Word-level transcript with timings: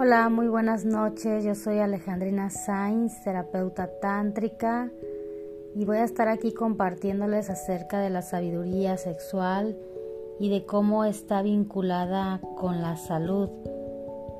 Hola, 0.00 0.28
muy 0.28 0.46
buenas 0.46 0.84
noches. 0.84 1.42
Yo 1.42 1.56
soy 1.56 1.80
Alejandrina 1.80 2.50
Sainz, 2.50 3.20
terapeuta 3.24 3.90
tántrica, 4.00 4.92
y 5.74 5.84
voy 5.84 5.96
a 5.96 6.04
estar 6.04 6.28
aquí 6.28 6.52
compartiéndoles 6.52 7.50
acerca 7.50 7.98
de 7.98 8.08
la 8.08 8.22
sabiduría 8.22 8.96
sexual 8.96 9.76
y 10.38 10.50
de 10.50 10.64
cómo 10.64 11.02
está 11.02 11.42
vinculada 11.42 12.40
con 12.56 12.80
la 12.80 12.96
salud. 12.96 13.48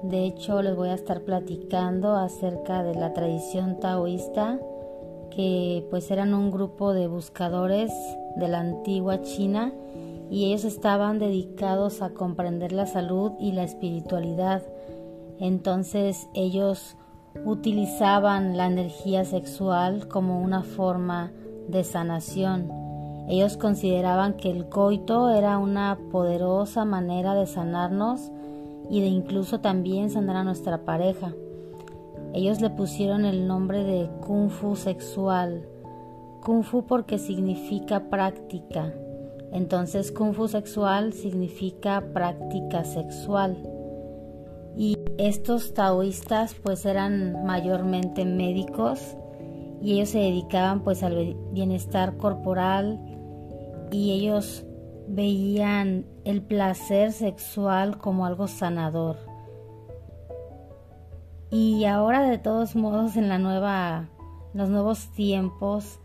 De 0.05 0.27
hecho, 0.27 0.63
les 0.63 0.77
voy 0.77 0.91
a 0.91 0.95
estar 0.95 1.23
platicando 1.23 2.15
acerca 2.15 2.85
de 2.85 2.95
la 2.95 3.13
tradición 3.13 3.81
taoísta, 3.81 4.61
que 5.35 5.85
pues 5.91 6.13
eran 6.13 6.35
un 6.35 6.53
grupo 6.53 6.93
de 6.93 7.09
buscadores 7.09 7.91
de 8.37 8.47
la 8.47 8.61
antigua 8.61 9.23
China 9.23 9.73
y 10.31 10.45
ellos 10.45 10.63
estaban 10.63 11.19
dedicados 11.19 12.01
a 12.01 12.11
comprender 12.11 12.71
la 12.71 12.87
salud 12.87 13.33
y 13.41 13.51
la 13.51 13.65
espiritualidad 13.65 14.63
entonces 15.41 16.29
ellos 16.35 16.97
utilizaban 17.45 18.57
la 18.57 18.67
energía 18.67 19.25
sexual 19.25 20.09
como 20.09 20.43
una 20.43 20.63
forma 20.63 21.33
de 21.69 21.85
sanación. 21.85 22.71
Ellos 23.29 23.57
consideraban 23.57 24.35
que 24.35 24.51
el 24.51 24.69
coito 24.69 25.31
era 25.31 25.59
una 25.59 25.99
poderosa 26.11 26.85
manera 26.85 27.35
de 27.35 27.47
sanarnos 27.47 28.31
y 28.91 29.01
de 29.01 29.07
incluso 29.07 29.61
también 29.61 30.11
sanar 30.11 30.37
a 30.37 30.45
nuestra 30.45 30.85
pareja. 30.85 31.35
Ellos 32.33 32.61
le 32.61 32.71
pusieron 32.71 33.25
el 33.25 33.47
nombre 33.47 33.85
de 33.85 34.11
Kung 34.27 34.51
Fu 34.51 34.77
sexual. 34.77 35.69
Kung 36.43 36.63
Fu 36.63 36.87
porque 36.87 37.19
significa 37.19 38.09
práctica. 38.09 38.93
Entonces 39.53 40.11
Kung 40.11 40.33
Fu 40.33 40.49
sexual 40.49 41.13
significa 41.13 42.03
práctica 42.13 42.85
sexual 42.85 43.57
estos 45.19 45.75
taoístas 45.75 46.55
pues 46.55 46.85
eran 46.85 47.45
mayormente 47.45 48.25
médicos 48.25 49.17
y 49.81 49.95
ellos 49.95 50.11
se 50.11 50.19
dedicaban 50.19 50.83
pues 50.83 51.03
al 51.03 51.37
bienestar 51.53 52.17
corporal 52.17 53.01
y 53.91 54.13
ellos 54.13 54.65
veían 55.07 56.07
el 56.25 56.43
placer 56.43 57.13
sexual 57.13 57.99
como 57.99 58.27
algo 58.27 58.47
sanador. 58.47 59.17
Y 61.51 61.85
ahora 61.87 62.23
de 62.23 62.39
todos 62.39 62.77
modos 62.77 63.17
en 63.17 63.29
la 63.29 63.39
nueva 63.39 64.11
los 64.53 64.69
nuevos 64.69 65.11
tiempos 65.13 66.01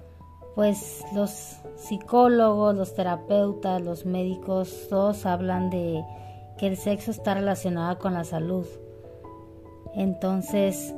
pues 0.55 1.03
los 1.13 1.57
psicólogos, 1.75 2.75
los 2.75 2.93
terapeutas, 2.93 3.81
los 3.81 4.05
médicos 4.05 4.87
todos 4.89 5.25
hablan 5.25 5.69
de 5.69 6.03
que 6.57 6.67
el 6.67 6.77
sexo 6.77 7.11
está 7.11 7.33
relacionado 7.33 7.97
con 7.97 8.13
la 8.13 8.23
salud. 8.23 8.65
Entonces, 9.95 10.93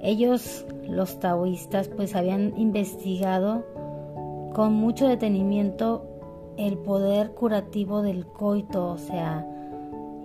ellos, 0.00 0.66
los 0.86 1.18
taoístas, 1.18 1.88
pues 1.88 2.14
habían 2.14 2.56
investigado 2.56 3.64
con 4.54 4.74
mucho 4.74 5.06
detenimiento 5.06 6.04
el 6.56 6.78
poder 6.78 7.30
curativo 7.30 8.02
del 8.02 8.26
coito, 8.26 8.90
o 8.90 8.98
sea, 8.98 9.46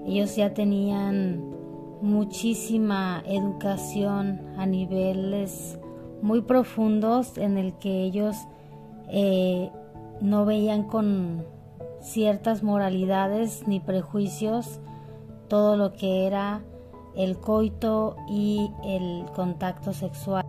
ellos 0.06 0.36
ya 0.36 0.54
tenían 0.54 1.54
muchísima 2.02 3.24
educación 3.26 4.42
a 4.58 4.66
niveles 4.66 5.80
muy 6.22 6.42
profundos 6.42 7.38
en 7.38 7.58
el 7.58 7.74
que 7.78 8.04
ellos 8.04 8.36
eh, 9.10 9.70
no 10.20 10.46
veían 10.46 10.84
con 10.84 11.46
ciertas 12.02 12.64
moralidades 12.64 13.68
ni 13.68 13.80
prejuicios 13.80 14.80
todo 15.48 15.78
lo 15.78 15.94
que 15.94 16.26
era 16.26 16.64
el 17.16 17.38
coito 17.38 18.16
y 18.28 18.72
el 18.84 19.26
contacto 19.36 19.94
sexual. 19.94 20.46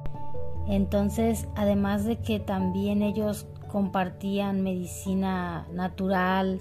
Entonces, 0.67 1.47
además 1.55 2.05
de 2.05 2.17
que 2.17 2.41
también 2.41 3.03
ellos 3.03 3.47
compartían 3.71 4.63
medicina 4.63 5.67
natural, 5.73 6.61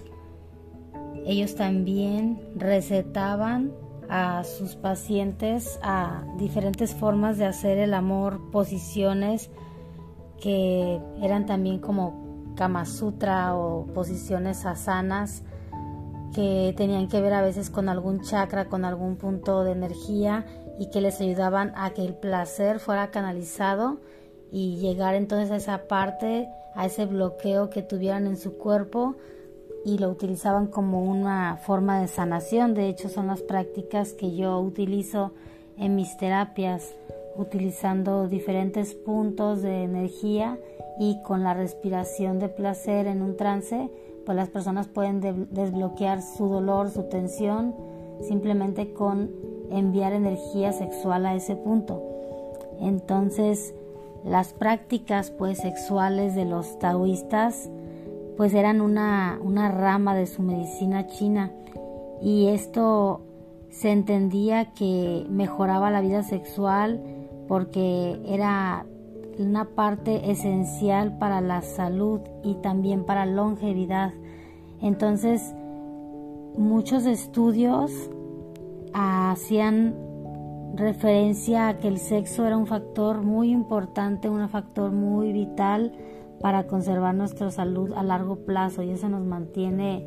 ellos 1.26 1.54
también 1.54 2.40
recetaban 2.56 3.72
a 4.08 4.44
sus 4.44 4.76
pacientes 4.76 5.78
a 5.82 6.24
diferentes 6.36 6.94
formas 6.94 7.38
de 7.38 7.46
hacer 7.46 7.78
el 7.78 7.94
amor, 7.94 8.50
posiciones 8.50 9.50
que 10.40 11.00
eran 11.22 11.46
también 11.46 11.78
como 11.78 12.52
Kama 12.54 12.84
Sutra 12.84 13.56
o 13.56 13.86
posiciones 13.86 14.66
asanas 14.66 15.42
que 16.34 16.74
tenían 16.76 17.08
que 17.08 17.20
ver 17.20 17.32
a 17.32 17.42
veces 17.42 17.70
con 17.70 17.88
algún 17.88 18.22
chakra, 18.22 18.66
con 18.66 18.84
algún 18.84 19.16
punto 19.16 19.64
de 19.64 19.72
energía 19.72 20.44
y 20.78 20.90
que 20.90 21.00
les 21.00 21.20
ayudaban 21.20 21.72
a 21.76 21.90
que 21.90 22.04
el 22.04 22.14
placer 22.14 22.80
fuera 22.80 23.10
canalizado 23.10 23.98
y 24.50 24.76
llegar 24.76 25.14
entonces 25.14 25.50
a 25.50 25.56
esa 25.56 25.88
parte, 25.88 26.48
a 26.74 26.86
ese 26.86 27.06
bloqueo 27.06 27.70
que 27.70 27.82
tuvieran 27.82 28.26
en 28.26 28.36
su 28.36 28.58
cuerpo 28.58 29.16
y 29.84 29.98
lo 29.98 30.08
utilizaban 30.10 30.66
como 30.66 31.02
una 31.02 31.56
forma 31.56 32.00
de 32.00 32.08
sanación. 32.08 32.74
De 32.74 32.88
hecho, 32.88 33.08
son 33.08 33.26
las 33.28 33.42
prácticas 33.42 34.12
que 34.12 34.34
yo 34.34 34.58
utilizo 34.60 35.32
en 35.76 35.94
mis 35.94 36.16
terapias, 36.16 36.94
utilizando 37.36 38.28
diferentes 38.28 38.94
puntos 38.94 39.62
de 39.62 39.82
energía 39.82 40.58
y 40.98 41.20
con 41.22 41.42
la 41.42 41.54
respiración 41.54 42.38
de 42.38 42.48
placer 42.48 43.06
en 43.06 43.22
un 43.22 43.36
trance, 43.36 43.90
pues 44.24 44.36
las 44.36 44.48
personas 44.48 44.88
pueden 44.88 45.20
desbloquear 45.50 46.22
su 46.22 46.48
dolor, 46.48 46.90
su 46.90 47.04
tensión, 47.04 47.74
simplemente 48.22 48.92
con 48.92 49.30
enviar 49.70 50.12
energía 50.12 50.72
sexual 50.72 51.26
a 51.26 51.34
ese 51.34 51.56
punto. 51.56 52.02
Entonces, 52.80 53.74
las 54.24 54.52
prácticas 54.52 55.30
pues 55.30 55.58
sexuales 55.58 56.34
de 56.34 56.44
los 56.44 56.78
taoístas 56.78 57.70
pues 58.36 58.54
eran 58.54 58.80
una, 58.80 59.38
una 59.42 59.70
rama 59.70 60.14
de 60.14 60.26
su 60.26 60.42
medicina 60.42 61.06
china 61.06 61.52
y 62.20 62.48
esto 62.48 63.20
se 63.70 63.90
entendía 63.90 64.72
que 64.72 65.26
mejoraba 65.28 65.90
la 65.90 66.00
vida 66.00 66.22
sexual 66.22 67.00
porque 67.48 68.18
era 68.26 68.86
una 69.38 69.64
parte 69.64 70.30
esencial 70.30 71.18
para 71.18 71.40
la 71.40 71.62
salud 71.62 72.20
y 72.42 72.54
también 72.56 73.04
para 73.04 73.26
longevidad. 73.26 74.12
Entonces, 74.80 75.54
muchos 76.56 77.06
estudios 77.06 77.90
hacían 78.92 79.94
referencia 80.76 81.68
a 81.68 81.78
que 81.78 81.88
el 81.88 81.98
sexo 81.98 82.46
era 82.46 82.56
un 82.56 82.66
factor 82.66 83.22
muy 83.22 83.50
importante, 83.50 84.28
un 84.28 84.48
factor 84.48 84.90
muy 84.90 85.32
vital 85.32 85.92
para 86.40 86.66
conservar 86.66 87.14
nuestra 87.14 87.50
salud 87.50 87.92
a 87.94 88.02
largo 88.02 88.44
plazo 88.44 88.82
y 88.82 88.90
eso 88.90 89.08
nos 89.08 89.24
mantiene 89.24 90.06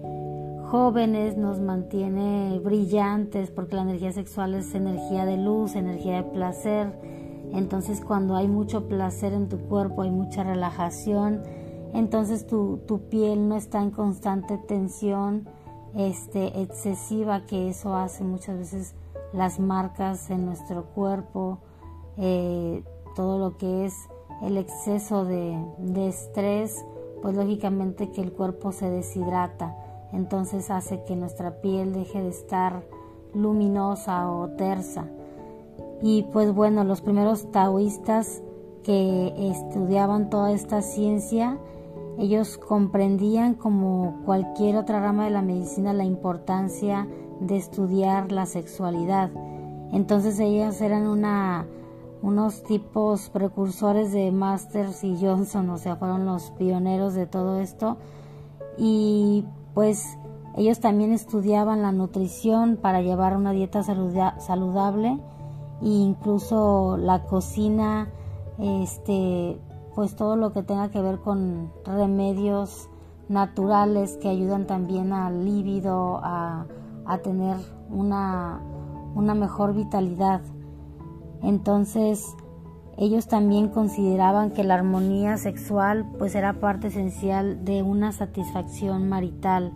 jóvenes, 0.66 1.38
nos 1.38 1.62
mantiene 1.62 2.60
brillantes 2.60 3.50
porque 3.52 3.76
la 3.76 3.84
energía 3.84 4.12
sexual 4.12 4.54
es 4.54 4.76
energía 4.76 5.26
de 5.26 5.38
luz, 5.38 5.76
energía 5.76 6.18
de 6.18 6.24
placer 6.24 7.17
entonces 7.54 8.02
cuando 8.02 8.36
hay 8.36 8.48
mucho 8.48 8.88
placer 8.88 9.34
en 9.34 9.50
tu 9.50 9.58
cuerpo, 9.60 10.02
hay 10.02 10.12
mucha 10.12 10.44
relajación, 10.44 11.44
entonces 11.94 12.46
tu, 12.46 12.80
piel 13.10 13.48
no 13.48 13.56
está 13.56 13.82
en 13.82 13.92
constante 13.92 14.58
tensión 14.58 15.48
este, 15.96 16.62
excesiva, 16.62 17.46
que 17.46 17.70
eso 17.70 17.96
hace 17.96 18.24
muchas 18.24 18.58
veces 18.58 18.96
las 19.34 19.60
marcas 19.60 20.30
en 20.30 20.46
nuestro 20.46 20.86
cuerpo, 20.86 21.60
eh, 22.18 22.84
todo 23.16 23.40
lo 23.40 23.58
que 23.58 23.86
es 23.86 23.96
el 24.44 24.58
exceso 24.58 25.26
de, 25.26 25.58
de 25.80 26.10
estrés, 26.10 26.86
pues 27.22 27.36
lógicamente 27.36 28.12
que 28.12 28.22
el 28.22 28.32
cuerpo 28.32 28.72
se 28.72 28.90
deshidrata, 28.90 29.76
entonces 30.14 30.70
hace 30.70 31.04
que 31.04 31.16
nuestra 31.16 31.62
piel 31.62 31.94
deje 31.94 32.22
de 32.22 32.30
estar 32.30 32.84
luminosa 33.34 34.32
o 34.32 34.50
tersa. 34.50 35.08
Y 36.02 36.24
pues 36.32 36.54
bueno, 36.54 36.84
los 36.84 37.02
primeros 37.02 37.52
taoístas 37.52 38.44
que 38.84 39.34
estudiaban 39.52 40.30
toda 40.30 40.52
esta 40.52 40.82
ciencia, 40.82 41.58
ellos 42.18 42.58
comprendían 42.58 43.56
como 43.56 44.22
cualquier 44.26 44.78
otra 44.78 45.00
rama 45.00 45.26
de 45.26 45.32
la 45.32 45.42
medicina 45.42 45.94
la 45.94 46.06
importancia 46.06 47.08
de 47.40 47.58
estudiar 47.58 48.32
la 48.32 48.46
sexualidad. 48.46 49.30
Entonces 49.92 50.40
ellos 50.40 50.80
eran 50.82 51.08
una, 51.08 51.66
unos 52.22 52.64
tipos 52.64 53.30
precursores 53.30 54.12
de 54.12 54.32
Masters 54.32 55.04
y 55.04 55.18
Johnson, 55.20 55.70
o 55.70 55.78
sea, 55.78 55.96
fueron 55.96 56.26
los 56.26 56.52
pioneros 56.52 57.14
de 57.14 57.26
todo 57.26 57.60
esto. 57.60 57.98
Y 58.78 59.46
pues 59.74 60.18
ellos 60.56 60.80
también 60.80 61.12
estudiaban 61.12 61.82
la 61.82 61.92
nutrición 61.92 62.78
para 62.78 63.02
llevar 63.02 63.36
una 63.36 63.52
dieta 63.52 63.84
saludable 63.84 65.20
incluso 65.82 66.98
la 66.98 67.24
cocina, 67.24 68.10
este, 68.58 69.60
pues 69.96 70.16
todo 70.16 70.36
lo 70.36 70.54
que 70.54 70.64
tenga 70.64 70.90
que 70.90 71.02
ver 71.02 71.20
con 71.20 71.72
remedios 71.86 72.90
naturales 73.30 74.18
que 74.18 74.30
ayudan 74.30 74.66
también 74.68 75.14
al 75.14 75.46
líbido, 75.46 76.20
a, 76.24 76.66
a 77.06 77.18
tener 77.20 77.58
una, 77.90 78.62
una 79.16 79.34
mejor 79.34 79.74
vitalidad. 79.74 80.42
Entonces, 81.42 82.36
ellos 82.98 83.28
también 83.28 83.70
consideraban 83.70 84.52
que 84.52 84.64
la 84.64 84.76
armonía 84.76 85.38
sexual 85.38 86.06
pues 86.18 86.34
era 86.34 86.60
parte 86.60 86.88
esencial 86.88 87.64
de 87.64 87.84
una 87.84 88.12
satisfacción 88.12 89.08
marital 89.08 89.72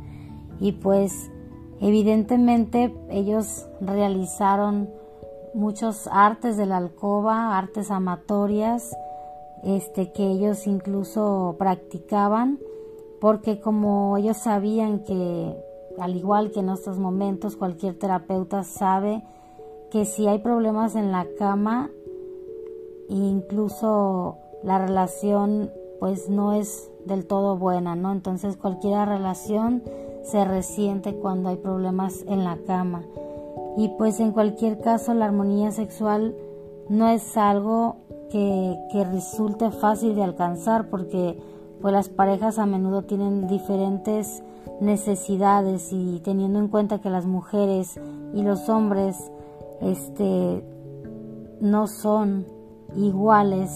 y 0.59 0.71
pues 0.71 1.31
evidentemente 1.80 2.95
ellos 3.09 3.68
realizaron 3.80 4.89
muchos 5.53 6.07
artes 6.12 6.57
de 6.57 6.65
la 6.65 6.77
alcoba, 6.77 7.57
artes 7.57 7.92
amatorias, 7.92 8.95
este 9.63 10.12
que 10.12 10.27
ellos 10.27 10.68
incluso 10.68 11.56
practicaban 11.59 12.59
porque 13.19 13.59
como 13.59 14.18
ellos 14.18 14.38
sabían 14.38 15.00
que 15.00 15.56
al 16.00 16.15
igual 16.15 16.51
que 16.51 16.62
en 16.62 16.69
estos 16.69 16.98
momentos 16.98 17.56
cualquier 17.56 17.98
terapeuta 17.98 18.63
sabe 18.63 19.24
que 19.92 20.06
si 20.06 20.27
hay 20.27 20.39
problemas 20.39 20.95
en 20.95 21.12
la 21.12 21.27
cama 21.38 21.92
incluso 23.07 24.38
la 24.63 24.80
relación 24.80 25.69
pues 26.00 26.30
no 26.30 26.53
es 26.53 26.89
del 27.06 27.27
todo 27.27 27.57
buena, 27.57 27.95
¿no? 27.95 28.12
Entonces 28.12 28.57
cualquier 28.57 29.07
relación 29.07 29.83
se 30.24 30.44
resiente 30.45 31.13
cuando 31.15 31.50
hay 31.50 31.57
problemas 31.57 32.24
en 32.27 32.44
la 32.44 32.57
cama. 32.65 33.03
Y 33.77 33.89
pues 33.97 34.19
en 34.19 34.31
cualquier 34.31 34.79
caso 34.79 35.13
la 35.13 35.25
armonía 35.25 35.71
sexual 35.71 36.35
no 36.89 37.07
es 37.07 37.38
algo 37.38 37.97
que, 38.29 38.77
que 38.91 39.03
resulte 39.06 39.71
fácil 39.71 40.15
de 40.15 40.23
alcanzar 40.23 40.89
porque 40.89 41.38
pues 41.81 41.94
las 41.94 42.09
parejas 42.09 42.59
a 42.59 42.65
menudo 42.65 43.03
tienen 43.03 43.47
diferentes 43.47 44.44
necesidades 44.79 45.91
y 45.91 46.19
teniendo 46.23 46.59
en 46.59 46.68
cuenta 46.68 47.00
que 47.00 47.09
las 47.09 47.25
mujeres 47.25 48.00
y 48.33 48.44
los 48.44 48.69
hombres 48.69 49.31
este 49.81 50.63
no 51.59 51.88
son 51.88 52.45
iguales, 52.95 53.71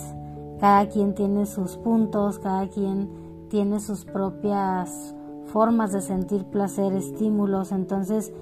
cada 0.59 0.87
quien 0.89 1.13
tiene 1.13 1.45
sus 1.45 1.77
puntos, 1.77 2.39
cada 2.39 2.67
quien 2.67 3.09
tiene 3.49 3.79
sus 3.79 4.05
propias 4.05 5.15
formas 5.45 5.91
de 5.93 6.01
sentir 6.01 6.45
placer, 6.45 6.93
estímulos, 6.93 7.71
entonces 7.71 8.33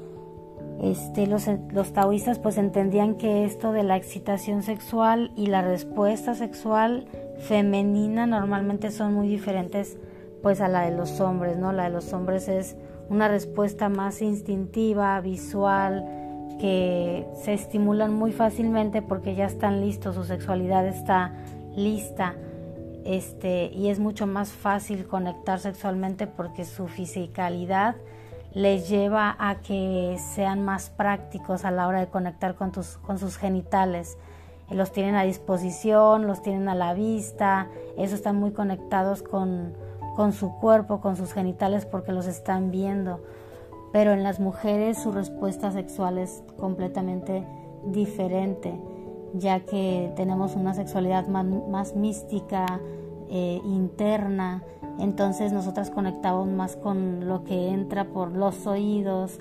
este, 0.82 1.28
los, 1.28 1.46
taoístas 1.94 2.40
pues 2.40 2.58
entendían 2.58 3.16
que 3.16 3.46
esto 3.46 3.72
de 3.72 3.84
la 3.84 3.96
excitación 3.96 4.64
sexual 4.64 5.32
y 5.36 5.48
la 5.48 5.62
respuesta 5.62 6.36
sexual 6.36 7.06
femenina 7.40 8.26
normalmente 8.26 8.92
son 8.92 9.14
muy 9.14 9.28
diferentes 9.28 9.98
pues 10.42 10.60
a 10.60 10.68
la 10.68 10.82
de 10.82 10.96
los 10.96 11.22
hombres, 11.22 11.58
¿no? 11.58 11.72
La 11.72 11.86
de 11.86 11.90
los 11.90 12.12
hombres 12.12 12.50
es 12.50 12.76
una 13.10 13.30
respuesta 13.30 13.88
más 13.88 14.22
instintiva, 14.22 15.20
visual, 15.22 16.06
que 16.60 17.26
se 17.36 17.54
estimulan 17.54 18.14
muy 18.14 18.32
fácilmente 18.32 19.02
porque 19.02 19.36
ya 19.36 19.46
están 19.46 19.82
listos, 19.82 20.16
su 20.16 20.24
sexualidad 20.24 20.86
está 20.88 21.34
lista. 21.76 22.36
Este, 23.06 23.66
y 23.74 23.90
es 23.90 24.00
mucho 24.00 24.28
más 24.28 24.52
fácil 24.52 25.06
conectar 25.06 25.60
sexualmente 25.60 26.28
porque 26.28 26.64
su 26.64 26.88
fisicalidad 26.88 27.96
les 28.54 28.90
lleva 28.90 29.36
a 29.40 29.62
que 29.62 30.18
sean 30.36 30.64
más 30.64 30.90
prácticos 30.90 31.66
a 31.66 31.72
la 31.72 31.88
hora 31.88 32.00
de 32.00 32.08
conectar 32.08 32.56
con, 32.56 32.72
tus, 32.72 32.98
con 32.98 33.20
sus 33.20 33.38
genitales. 33.38 34.18
Los 34.70 34.92
tienen 34.92 35.16
a 35.16 35.24
disposición, 35.24 36.28
los 36.28 36.42
tienen 36.42 36.70
a 36.70 36.76
la 36.76 36.94
vista, 36.94 37.68
eso 37.98 38.16
están 38.16 38.38
muy 38.38 38.52
conectados 38.52 39.22
con, 39.22 39.74
con 40.16 40.34
su 40.34 40.54
cuerpo, 40.60 41.02
con 41.02 41.16
sus 41.16 41.34
genitales 41.34 41.86
porque 41.86 42.12
los 42.12 42.28
están 42.28 42.72
viendo 42.72 43.20
pero 43.94 44.12
en 44.12 44.24
las 44.24 44.40
mujeres 44.40 44.98
su 44.98 45.12
respuesta 45.12 45.72
sexual 45.72 46.18
es 46.18 46.44
completamente 46.58 47.46
diferente, 47.86 48.74
ya 49.36 49.60
que 49.62 50.12
tenemos 50.16 50.56
una 50.56 50.74
sexualidad 50.74 51.28
más, 51.28 51.96
mística, 51.96 52.66
eh, 53.30 53.62
interna, 53.66 54.64
entonces 55.00 55.52
nosotras 55.52 55.90
conectamos 55.90 56.48
más 56.48 56.76
con 56.76 57.28
lo 57.28 57.44
que 57.44 57.70
entra 57.70 58.06
por 58.06 58.32
los 58.32 58.68
oídos, 58.68 59.40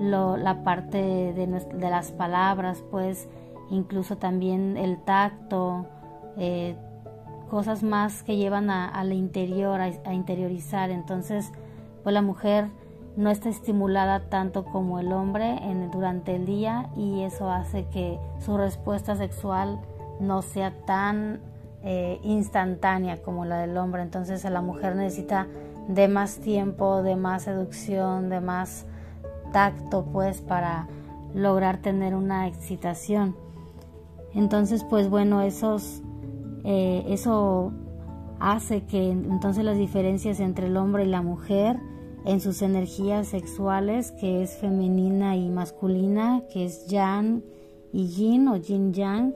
la 0.00 0.64
parte 0.64 0.98
de, 1.32 1.88
las 1.90 2.12
palabras, 2.12 2.82
pues 2.90 3.28
incluso 3.70 4.16
también 4.16 4.76
el 4.76 4.98
tacto, 4.98 5.86
eh, 6.36 6.76
cosas 7.50 7.82
más 7.82 8.22
que 8.22 8.36
llevan 8.36 8.70
al 8.70 9.12
interior, 9.12 9.80
a, 9.80 9.84
a 9.84 10.14
interiorizar. 10.14 10.90
Entonces, 10.90 11.52
pues 12.02 12.12
la 12.12 12.22
mujer 12.22 12.68
no 13.16 13.30
está 13.30 13.48
estimulada 13.48 14.28
tanto 14.28 14.64
como 14.64 14.98
el 14.98 15.12
hombre 15.12 15.60
durante 15.92 16.34
el 16.34 16.46
día 16.46 16.90
y 16.96 17.22
eso 17.22 17.50
hace 17.50 17.86
que 17.86 18.18
su 18.40 18.56
respuesta 18.56 19.14
sexual 19.14 19.80
no 20.20 20.42
sea 20.42 20.72
tan 20.84 21.40
eh, 21.84 22.18
instantánea 22.22 23.22
como 23.22 23.44
la 23.44 23.58
del 23.58 23.76
hombre. 23.76 24.02
Entonces 24.02 24.44
la 24.44 24.60
mujer 24.60 24.96
necesita 24.96 25.46
de 25.88 26.08
más 26.08 26.38
tiempo, 26.38 27.02
de 27.02 27.16
más 27.16 27.42
seducción, 27.42 28.30
de 28.30 28.40
más 28.40 28.86
tacto, 29.52 30.04
pues 30.12 30.40
para 30.40 30.88
lograr 31.34 31.78
tener 31.78 32.14
una 32.14 32.48
excitación. 32.48 33.36
Entonces, 34.34 34.84
pues 34.84 35.08
bueno, 35.08 35.42
esos, 35.42 36.02
eh, 36.64 37.04
eso 37.08 37.72
hace 38.40 38.84
que 38.84 39.10
entonces 39.10 39.64
las 39.64 39.76
diferencias 39.76 40.40
entre 40.40 40.66
el 40.66 40.76
hombre 40.76 41.04
y 41.04 41.08
la 41.08 41.22
mujer 41.22 41.78
en 42.24 42.40
sus 42.40 42.62
energías 42.62 43.28
sexuales, 43.28 44.10
que 44.12 44.42
es 44.42 44.56
femenina 44.56 45.36
y 45.36 45.48
masculina, 45.48 46.42
que 46.52 46.64
es 46.64 46.86
yang 46.86 47.42
y 47.92 48.08
yin 48.08 48.48
o 48.48 48.56
yin 48.56 48.92
yang. 48.92 49.34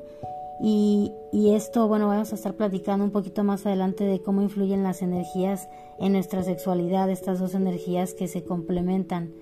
Y, 0.61 1.13
y, 1.33 1.55
esto, 1.55 1.87
bueno, 1.87 2.09
vamos 2.09 2.33
a 2.33 2.35
estar 2.35 2.55
platicando 2.55 3.05
un 3.05 3.13
poquito 3.13 3.45
más 3.45 3.65
adelante 3.65 4.05
de 4.05 4.21
cómo 4.21 4.43
influyen 4.43 4.83
las 4.83 5.03
energías 5.03 5.69
en 5.99 6.13
nuestra 6.13 6.43
sexualidad, 6.43 7.11
estas 7.11 7.39
dos 7.39 7.55
energías 7.55 8.15
que 8.15 8.27
se 8.27 8.43
complementan. 8.43 9.33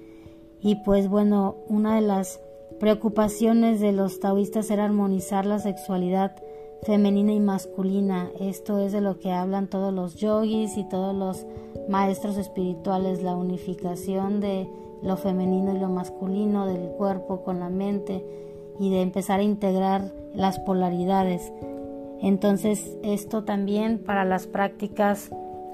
Y 0.61 0.77
pues 0.85 1.09
bueno, 1.09 1.57
una 1.69 1.95
de 1.95 2.03
las 2.03 2.41
preocupaciones 2.79 3.81
de 3.81 3.93
los 3.93 4.21
taoístas 4.21 4.71
era 4.71 4.85
armonizar 4.85 5.47
la 5.47 5.59
sexualidad 5.59 6.37
femenina 6.83 7.33
y 7.33 7.41
masculina. 7.41 8.31
Esto 8.39 8.79
es 8.79 8.93
de 8.93 9.01
lo 9.01 9.19
que 9.19 9.33
hablan 9.33 9.69
todos 9.69 9.93
los 9.93 10.17
yogis 10.17 10.77
y 10.77 10.85
todos 10.85 11.15
los 11.15 11.47
maestros 11.89 12.37
espirituales, 12.37 13.23
la 13.23 13.35
unificación 13.35 14.41
de 14.41 14.69
lo 15.03 15.17
femenino 15.17 15.75
y 15.75 15.79
lo 15.79 15.89
masculino, 15.89 16.67
del 16.67 16.91
cuerpo 16.91 17.43
con 17.43 17.61
la 17.61 17.69
mente 17.69 18.25
y 18.79 18.91
de 18.91 19.03
empezar 19.03 19.41
a 19.41 19.45
integrar 19.45 20.13
las 20.35 20.59
polaridades. 20.59 21.53
Entonces 22.21 22.97
esto 23.03 23.45
también 23.45 23.99
para 23.99 24.25
las 24.25 24.47
prácticas 24.47 25.31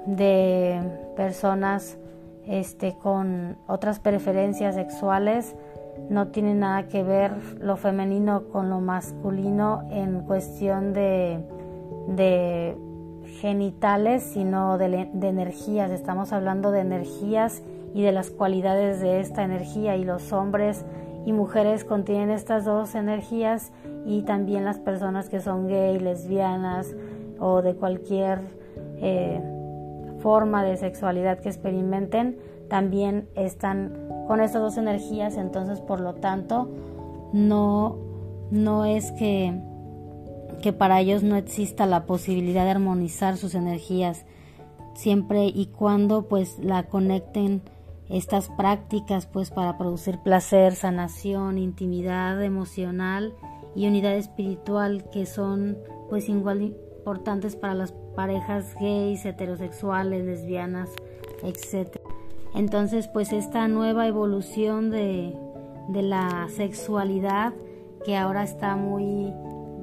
de 0.07 0.81
personas 1.17 1.99
este, 2.47 2.97
con 3.01 3.57
otras 3.69 4.01
preferencias 4.01 4.75
sexuales 4.75 5.55
no 6.11 6.29
tiene 6.29 6.55
nada 6.55 6.89
que 6.89 7.03
ver 7.03 7.33
lo 7.61 7.77
femenino 7.77 8.45
con 8.49 8.71
lo 8.71 8.81
masculino 8.81 9.83
en 9.91 10.23
cuestión 10.23 10.93
de, 10.93 11.41
de 12.09 12.77
genitales, 13.41 14.23
sino 14.23 14.79
de, 14.79 15.09
de, 15.13 15.29
energías. 15.29 15.91
Estamos 15.91 16.33
hablando 16.33 16.71
de 16.71 16.81
energías 16.81 17.63
y 17.95 18.03
de 18.03 18.13
las 18.13 18.31
cualidades 18.31 19.01
de 19.01 19.21
esta 19.21 19.45
energía 19.45 19.97
y 19.97 20.05
los 20.05 20.33
hombres 20.33 20.85
y 21.25 21.33
mujeres 21.33 21.85
contienen 21.85 22.31
estas 22.31 22.65
dos 22.65 22.95
energías 22.95 23.73
y 24.07 24.23
también 24.23 24.65
las 24.65 24.79
personas 24.79 25.29
que 25.29 25.41
son 25.41 25.69
gay, 25.69 25.99
lesbianas 25.99 26.95
o 27.39 27.63
de 27.63 27.75
cualquier 27.75 28.41
eh, 28.97 29.41
forma 30.21 30.65
de 30.65 30.77
sexualidad 30.77 31.41
que 31.41 31.49
experimenten 31.49 32.39
también 32.69 33.29
están 33.35 33.93
con 34.27 34.41
estas 34.41 34.63
dos 34.63 34.77
energías, 34.79 35.37
entonces 35.37 35.81
por 35.81 36.01
lo 36.01 36.15
tanto 36.15 36.71
no, 37.33 37.99
no 38.51 38.85
es 38.85 39.13
que, 39.13 39.61
que 40.63 40.73
para 40.73 41.01
ellos 41.01 41.23
no 41.23 41.37
exista 41.37 41.87
la 41.87 42.07
posibilidad 42.07 42.65
de 42.65 42.71
armonizar 42.71 43.37
sus 43.37 43.55
energías 43.55 44.25
siempre 44.95 45.47
y 45.47 45.67
cuando 45.67 46.29
pues 46.29 46.59
la 46.59 46.85
conecten 46.85 47.63
estas 48.09 48.49
prácticas 48.51 49.27
pues 49.27 49.51
para 49.51 49.79
producir 49.79 50.19
placer, 50.19 50.75
sanación, 50.75 51.59
intimidad 51.59 52.43
emocional 52.43 53.35
y 53.75 53.87
unidad 53.87 54.17
espiritual 54.17 55.09
que 55.11 55.27
son 55.27 55.79
pues 56.09 56.29
igual 56.29 56.63
importantes 56.63 57.57
para 57.57 57.75
las 57.75 57.93
parejas 58.15 58.75
gays, 58.81 59.25
heterosexuales, 59.25 60.25
lesbianas, 60.25 60.91
etc. 61.43 61.99
Entonces, 62.55 63.09
pues 63.09 63.33
esta 63.33 63.67
nueva 63.69 64.07
evolución 64.07 64.91
de, 64.91 65.35
la 65.89 66.47
sexualidad 66.49 67.53
que 68.05 68.17
ahora 68.17 68.45
está 68.45 68.77
muy 68.77 69.33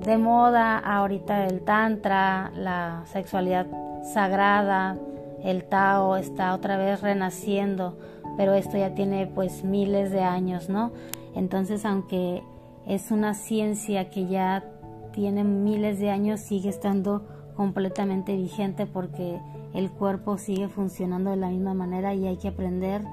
de 0.05 0.17
moda, 0.17 0.77
ahorita 0.77 1.45
el 1.45 1.61
tantra, 1.61 2.51
la 2.55 3.03
sexualidad 3.05 3.67
sagrada, 4.13 4.97
el 5.43 5.63
Tao 5.63 6.15
está 6.15 6.53
otra 6.53 6.77
vez 6.77 7.01
renaciendo, 7.01 7.97
pero 8.37 8.53
esto 8.53 8.77
ya 8.77 8.93
tiene 8.93 9.27
pues 9.27 9.63
miles 9.63 10.11
de 10.11 10.21
años, 10.21 10.69
¿no? 10.69 10.91
Entonces, 11.35 11.85
aunque 11.85 12.43
es 12.87 13.11
una 13.11 13.33
ciencia 13.33 14.09
que 14.09 14.27
ya 14.27 14.63
tiene 15.11 15.43
miles 15.43 15.99
de 15.99 16.09
años, 16.09 16.39
sigue 16.39 16.69
estando 16.69 17.25
completamente 17.55 18.35
vigente 18.35 18.85
porque 18.85 19.39
el 19.73 19.91
cuerpo 19.91 20.37
sigue 20.37 20.69
funcionando 20.69 21.31
de 21.31 21.35
la 21.35 21.49
misma 21.49 21.73
manera 21.73 22.13
y 22.13 22.25
hay 22.25 22.37
que 22.37 22.47
aprender 22.47 23.03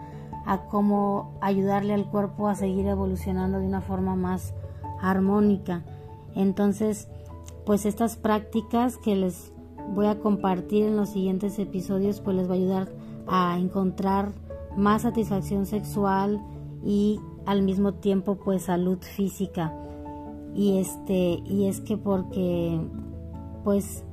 a 0.47 0.67
cómo 0.69 1.37
ayudarle 1.41 1.93
al 1.93 2.09
cuerpo 2.09 2.49
a 2.49 2.55
seguir 2.55 2.87
evolucionando 2.87 3.59
de 3.59 3.67
una 3.67 3.81
forma 3.81 4.15
más 4.15 4.55
armónica. 5.01 5.83
Entonces, 6.35 7.09
pues 7.65 7.85
estas 7.85 8.17
prácticas 8.17 8.97
que 8.99 9.17
les 9.17 9.53
voy 9.95 10.07
a 10.07 10.19
compartir 10.19 10.85
en 10.85 10.97
los 10.97 11.11
siguientes 11.11 11.59
episodios, 11.59 12.21
pues 12.21 12.37
les 12.37 12.49
va 12.49 12.53
a 12.53 12.57
ayudar 12.57 12.93
a 13.27 13.59
encontrar 13.59 14.33
más 14.77 15.03
satisfacción 15.03 15.67
sexual 15.67 16.41
y 16.85 17.21
al 17.47 17.63
mismo 17.63 17.95
tiempo 17.95 18.37
pues 18.37 18.65
salud 18.65 18.99
física. 19.01 19.75
Y 20.55 20.79
este 20.79 21.43
y 21.45 21.67
es 21.67 21.81
que 21.81 21.97
porque 21.97 22.81
pues 23.65 24.05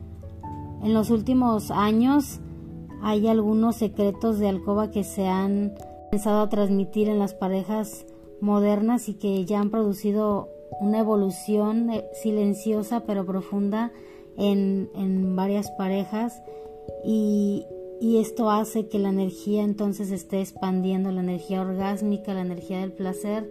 en 0.81 0.93
los 0.93 1.09
últimos 1.09 1.71
años 1.71 2.39
hay 3.01 3.27
algunos 3.27 3.75
secretos 3.75 4.39
de 4.39 4.49
alcoba 4.49 4.91
que 4.91 5.03
se 5.03 5.27
han 5.27 5.73
pensado 6.11 6.41
a 6.41 6.49
transmitir 6.49 7.09
en 7.09 7.19
las 7.19 7.33
parejas 7.33 8.05
modernas 8.41 9.09
y 9.09 9.13
que 9.13 9.45
ya 9.45 9.59
han 9.59 9.69
producido 9.69 10.49
una 10.79 10.99
evolución 10.99 11.89
eh, 11.89 12.05
silenciosa 12.13 13.03
pero 13.05 13.25
profunda 13.25 13.91
en, 14.37 14.89
en 14.95 15.35
varias 15.35 15.71
parejas 15.71 16.41
y, 17.05 17.65
y 18.01 18.17
esto 18.17 18.49
hace 18.49 18.87
que 18.87 18.99
la 18.99 19.09
energía 19.09 19.63
entonces 19.63 20.11
esté 20.11 20.41
expandiendo, 20.41 21.11
la 21.11 21.21
energía 21.21 21.61
orgásmica, 21.61 22.33
la 22.33 22.41
energía 22.41 22.79
del 22.79 22.91
placer 22.91 23.49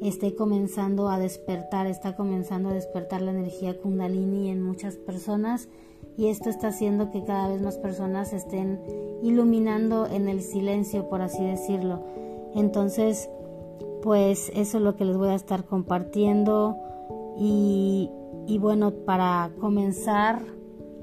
esté 0.00 0.34
comenzando 0.34 1.08
a 1.08 1.18
despertar, 1.18 1.86
está 1.86 2.16
comenzando 2.16 2.70
a 2.70 2.74
despertar 2.74 3.20
la 3.20 3.32
energía 3.32 3.78
kundalini 3.78 4.48
en 4.48 4.62
muchas 4.62 4.96
personas 4.96 5.68
y 6.16 6.28
esto 6.28 6.48
está 6.48 6.68
haciendo 6.68 7.10
que 7.10 7.24
cada 7.24 7.48
vez 7.48 7.60
más 7.60 7.78
personas 7.78 8.32
estén 8.32 8.80
iluminando 9.22 10.06
en 10.06 10.28
el 10.28 10.42
silencio, 10.42 11.08
por 11.08 11.22
así 11.22 11.44
decirlo. 11.44 12.02
Entonces, 12.54 13.28
pues 14.02 14.50
eso 14.54 14.78
es 14.78 14.82
lo 14.82 14.96
que 14.96 15.04
les 15.04 15.16
voy 15.16 15.28
a 15.28 15.34
estar 15.34 15.64
compartiendo 15.64 16.76
y, 17.38 18.10
y 18.50 18.58
bueno, 18.58 18.90
para 18.90 19.52
comenzar 19.60 20.42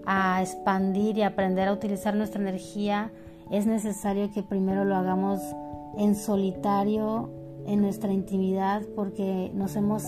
a 0.05 0.41
expandir 0.41 1.17
y 1.17 1.21
aprender 1.21 1.69
a 1.69 1.71
utilizar 1.71 2.13
nuestra 2.13 2.41
energía, 2.41 3.13
es 3.49 3.65
necesario 3.65 4.29
que 4.33 4.43
primero 4.43 4.83
lo 4.83 4.97
hagamos 4.97 5.39
en 5.97 6.15
solitario, 6.15 7.29
en 7.65 7.81
nuestra 7.81 8.11
intimidad, 8.11 8.81
porque 8.97 9.49
nos 9.53 9.77
hemos 9.77 10.03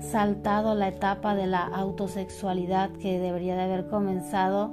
saltado 0.00 0.74
la 0.74 0.88
etapa 0.88 1.34
de 1.34 1.46
la 1.48 1.66
autosexualidad 1.66 2.92
que 2.92 3.18
debería 3.18 3.56
de 3.56 3.62
haber 3.64 3.86
comenzado 3.88 4.70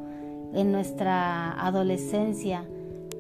en 0.53 0.71
nuestra 0.71 1.51
adolescencia, 1.61 2.63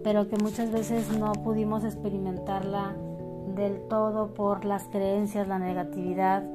pero 0.01 0.29
que 0.29 0.37
muchas 0.37 0.71
veces 0.71 1.11
no 1.11 1.33
pudimos 1.33 1.83
experimentarla 1.83 2.95
del 3.53 3.81
todo 3.89 4.33
por 4.33 4.63
las 4.63 4.87
creencias, 4.87 5.49
la 5.49 5.59
negatividad 5.59 6.45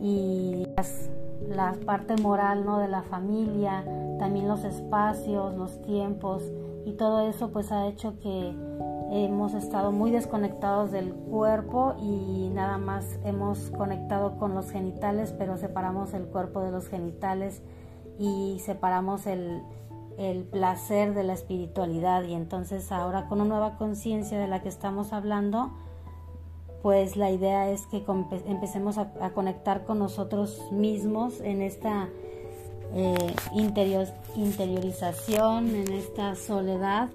y 0.00 0.68
la 1.46 1.74
parte 1.86 2.16
moral 2.16 2.64
¿no? 2.64 2.78
de 2.78 2.88
la 2.88 3.02
familia, 3.02 3.84
también 4.18 4.48
los 4.48 4.64
espacios, 4.64 5.54
los 5.54 5.80
tiempos 5.82 6.42
y 6.84 6.92
todo 6.92 7.20
eso 7.28 7.50
pues 7.50 7.70
ha 7.72 7.86
hecho 7.86 8.18
que 8.20 8.54
hemos 9.10 9.54
estado 9.54 9.92
muy 9.92 10.10
desconectados 10.10 10.90
del 10.90 11.12
cuerpo 11.12 11.94
y 12.00 12.50
nada 12.52 12.78
más 12.78 13.18
hemos 13.24 13.70
conectado 13.70 14.36
con 14.38 14.54
los 14.54 14.70
genitales, 14.70 15.34
pero 15.38 15.56
separamos 15.56 16.12
el 16.14 16.26
cuerpo 16.26 16.60
de 16.60 16.70
los 16.70 16.88
genitales 16.88 17.62
y 18.18 18.58
separamos 18.60 19.26
el, 19.26 19.62
el 20.18 20.44
placer 20.44 21.14
de 21.14 21.24
la 21.24 21.32
espiritualidad 21.32 22.24
y 22.24 22.34
entonces 22.34 22.90
ahora 22.92 23.28
con 23.28 23.40
una 23.40 23.48
nueva 23.48 23.76
conciencia 23.76 24.38
de 24.38 24.48
la 24.48 24.62
que 24.62 24.68
estamos 24.68 25.12
hablando, 25.12 25.72
pues 26.82 27.16
la 27.16 27.30
idea 27.30 27.70
es 27.70 27.86
que 27.86 28.04
empecemos 28.46 28.98
a, 28.98 29.30
conectar 29.34 29.84
con 29.84 29.98
nosotros 29.98 30.60
mismos 30.70 31.40
en 31.40 31.62
esta 31.62 32.08
eh, 32.94 33.34
interiorización, 34.36 35.74
en 35.74 35.92
esta 35.92 36.34
soledad. 36.34 37.10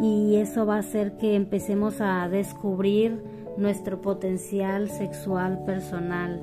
Y 0.00 0.36
eso 0.36 0.66
va 0.66 0.76
a 0.76 0.80
hacer 0.80 1.16
que 1.16 1.34
empecemos 1.36 2.00
a 2.00 2.28
descubrir 2.28 3.22
nuestro 3.56 4.02
potencial 4.02 4.90
sexual 4.90 5.64
personal. 5.64 6.40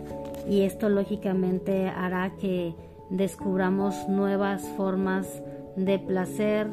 Y 0.49 0.61
esto 0.61 0.89
lógicamente 0.89 1.87
hará 1.87 2.31
que 2.37 2.73
descubramos 3.09 4.07
nuevas 4.09 4.67
formas 4.75 5.27
de 5.75 5.99
placer, 5.99 6.67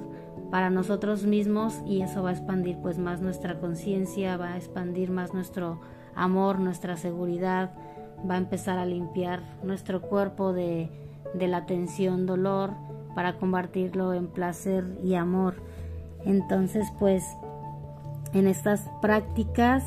para 0.50 0.70
nosotros 0.70 1.24
mismos 1.24 1.80
y 1.86 2.02
eso 2.02 2.22
va 2.22 2.30
a 2.30 2.32
expandir 2.32 2.76
pues 2.78 2.98
más 2.98 3.20
nuestra 3.20 3.58
conciencia, 3.60 4.36
va 4.36 4.54
a 4.54 4.56
expandir 4.56 5.10
más 5.10 5.32
nuestro 5.32 5.80
amor, 6.14 6.58
nuestra 6.58 6.96
seguridad, 6.96 7.72
va 8.28 8.34
a 8.34 8.38
empezar 8.38 8.78
a 8.78 8.86
limpiar 8.86 9.42
nuestro 9.62 10.02
cuerpo 10.02 10.52
de, 10.52 10.90
de 11.34 11.48
la 11.48 11.66
tensión, 11.66 12.26
dolor, 12.26 12.72
para 13.14 13.38
convertirlo 13.38 14.12
en 14.14 14.28
placer 14.28 14.98
y 15.04 15.14
amor. 15.14 15.54
Entonces 16.24 16.88
pues 16.98 17.24
en 18.32 18.46
estas 18.46 18.88
prácticas 19.00 19.84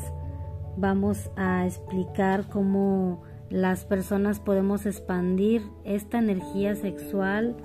vamos 0.76 1.30
a 1.36 1.66
explicar 1.66 2.48
cómo 2.48 3.22
las 3.50 3.84
personas 3.84 4.40
podemos 4.40 4.86
expandir 4.86 5.62
esta 5.84 6.18
energía 6.18 6.74
sexual 6.74 7.56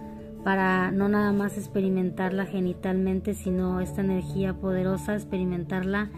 para 0.50 0.90
no 0.90 1.10
nada 1.10 1.32
más 1.32 1.60
experimentarla 1.60 2.48
genitalmente, 2.48 3.36
sino 3.36 3.82
esta 3.82 4.02
energía 4.02 4.56
poderosa, 4.56 5.14
experimentarla 5.14 6.10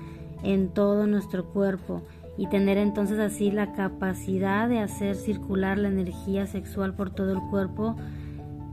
en 0.41 0.69
todo 0.69 1.05
nuestro 1.05 1.49
cuerpo 1.49 2.03
y 2.37 2.47
tener 2.47 2.77
entonces 2.77 3.19
así 3.19 3.51
la 3.51 3.73
capacidad 3.73 4.69
de 4.69 4.79
hacer 4.79 5.17
circular 5.17 5.77
la 5.77 5.89
energía 5.89 6.47
sexual 6.47 6.93
por 6.93 7.09
todo 7.13 7.33
el 7.33 7.41
cuerpo, 7.49 7.97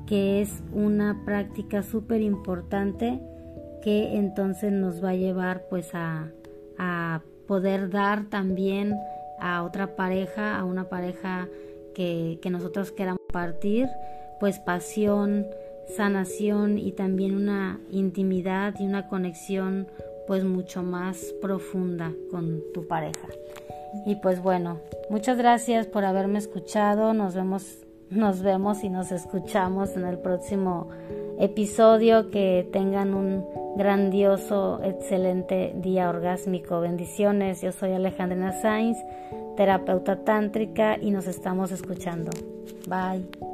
que 0.06 0.42
es 0.42 0.62
una 0.72 1.24
práctica 1.24 1.82
súper 1.82 2.20
importante 2.22 3.20
que 3.82 4.16
entonces 4.16 4.70
nos 4.70 5.02
va 5.02 5.08
a 5.08 5.16
llevar 5.16 5.64
pues 5.68 5.92
a, 5.92 6.28
a 6.78 7.20
poder 7.48 7.90
dar 7.90 8.26
también 8.26 8.94
a 9.40 9.64
otra 9.64 9.96
pareja, 9.96 10.56
a 10.56 10.64
una 10.64 10.84
pareja 10.84 11.48
que, 11.96 12.38
que 12.42 12.48
nosotros 12.48 12.92
queramos 12.92 13.18
partir 13.32 13.88
pues 14.40 14.59
pasión, 14.59 15.47
sanación 15.97 16.78
y 16.78 16.92
también 16.92 17.35
una 17.35 17.80
intimidad 17.90 18.75
y 18.78 18.85
una 18.85 19.09
conexión 19.09 19.88
pues 20.26 20.45
mucho 20.45 20.83
más 20.83 21.35
profunda 21.40 22.12
con 22.30 22.62
tu 22.75 22.87
pareja. 22.87 23.28
Y 24.04 24.16
pues 24.16 24.42
bueno, 24.42 24.78
muchas 25.11 25.38
gracias 25.38 25.87
por 25.87 26.04
haberme 26.04 26.38
escuchado. 26.38 27.14
Nos 27.14 27.35
vemos, 27.35 27.78
nos 28.11 28.42
vemos 28.42 28.85
y 28.85 28.90
nos 28.90 29.11
escuchamos 29.11 29.97
en 29.97 30.04
el 30.04 30.18
próximo 30.18 30.88
episodio. 31.38 32.30
Que 32.30 32.68
tengan 32.71 33.14
un 33.14 33.45
grandioso, 33.76 34.80
excelente 34.85 35.73
día 35.76 36.11
orgásmico. 36.11 36.80
Bendiciones. 36.80 37.62
Yo 37.62 37.73
soy 37.73 37.92
Alejandra 37.92 38.52
Sainz, 38.61 38.99
terapeuta 39.57 40.25
tántrica 40.25 40.99
y 41.00 41.11
nos 41.11 41.26
estamos 41.26 41.73
escuchando. 41.73 42.30
Bye. 42.87 43.47